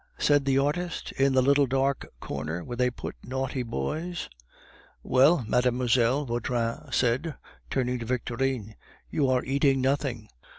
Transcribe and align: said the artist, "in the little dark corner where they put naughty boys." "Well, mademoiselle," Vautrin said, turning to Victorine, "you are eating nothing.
said 0.17 0.45
the 0.45 0.57
artist, 0.57 1.11
"in 1.11 1.33
the 1.33 1.43
little 1.43 1.67
dark 1.67 2.07
corner 2.19 2.63
where 2.63 2.75
they 2.75 2.89
put 2.89 3.13
naughty 3.23 3.61
boys." 3.61 4.29
"Well, 5.03 5.45
mademoiselle," 5.47 6.25
Vautrin 6.25 6.91
said, 6.91 7.35
turning 7.69 7.99
to 7.99 8.05
Victorine, 8.07 8.73
"you 9.11 9.29
are 9.29 9.43
eating 9.45 9.79
nothing. 9.79 10.27